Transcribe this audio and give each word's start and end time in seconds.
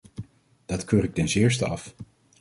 Dat 0.65 0.83
keur 0.85 1.03
ik 1.03 1.13
ten 1.13 1.29
zeerste 1.29 1.65
af. 1.65 1.95